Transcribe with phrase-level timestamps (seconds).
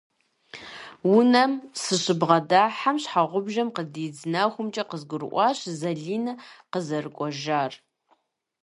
[1.15, 1.51] Унэм
[1.81, 6.33] сыщыбгъэдыхьэм, щхьэгъубжэм къыдидз нэхумкӏэ къызгурыӏуащ Залинэ
[6.71, 7.71] къызэрыкӏуэжар.